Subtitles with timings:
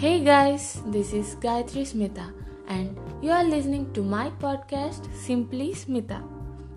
[0.00, 2.32] Hey guys, this is Gayatri Smita,
[2.68, 6.18] and you are listening to my podcast Simply Smita.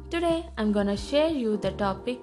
[0.09, 2.17] Today I'm gonna share you the topic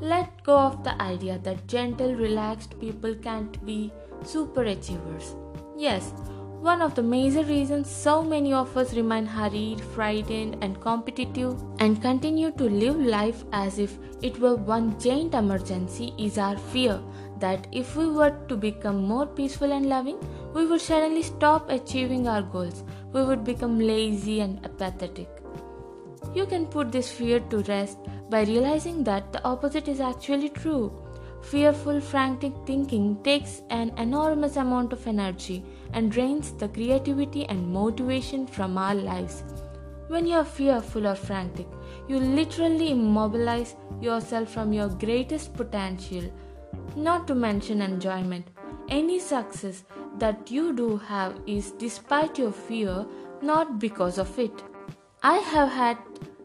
[0.00, 3.92] let go of the idea that gentle, relaxed people can't be
[4.24, 5.34] super achievers.
[5.76, 6.12] Yes,
[6.60, 12.00] one of the major reasons so many of us remain hurried, frightened, and competitive and
[12.00, 17.00] continue to live life as if it were one giant emergency is our fear
[17.40, 20.18] that if we were to become more peaceful and loving,
[20.54, 22.84] we would suddenly stop achieving our goals.
[23.12, 25.28] We would become lazy and apathetic.
[26.34, 30.92] You can put this fear to rest by realizing that the opposite is actually true.
[31.42, 38.46] Fearful, frantic thinking takes an enormous amount of energy and drains the creativity and motivation
[38.46, 39.44] from our lives.
[40.08, 41.66] When you are fearful or frantic,
[42.08, 46.30] you literally immobilize yourself from your greatest potential,
[46.96, 48.46] not to mention enjoyment.
[48.88, 49.84] Any success
[50.18, 53.06] that you do have is despite your fear,
[53.42, 54.62] not because of it.
[55.22, 55.98] I have had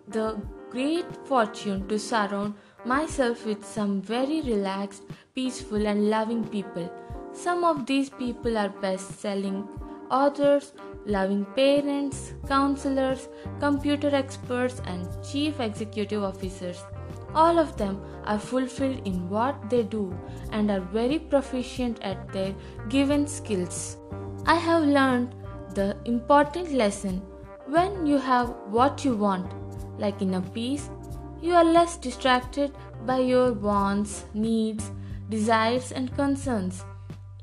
[0.08, 5.04] the great fortune to surround myself with some very relaxed,
[5.36, 6.92] peaceful, and loving people.
[7.34, 9.68] Some of these people are best selling
[10.10, 10.74] authors,
[11.06, 16.84] loving parents, counselors, computer experts, and chief executive officers.
[17.34, 20.14] All of them are fulfilled in what they do
[20.52, 22.54] and are very proficient at their
[22.90, 23.98] given skills.
[24.46, 25.36] I have learned
[25.74, 27.22] the important lesson
[27.68, 29.54] when you have what you want,
[29.98, 30.90] like in a piece,
[31.42, 32.72] you are less distracted
[33.06, 34.92] by your wants, needs,
[35.30, 36.84] desires, and concerns.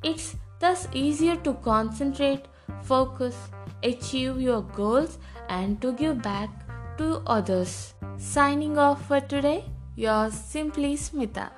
[0.02, 2.46] It's thus easier to concentrate,
[2.82, 3.36] focus,
[3.82, 6.50] achieve your goals, and to give back
[6.98, 7.94] to others.
[8.18, 9.64] Signing off for today,
[9.98, 11.50] yours simply Smita.